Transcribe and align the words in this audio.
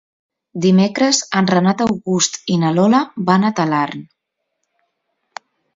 Dimecres 0.63 1.19
en 1.41 1.49
Renat 1.51 1.83
August 1.87 2.41
i 2.55 2.59
na 2.65 2.73
Lola 2.81 3.05
van 3.31 3.47
a 3.51 3.55
Talarn. 3.61 4.05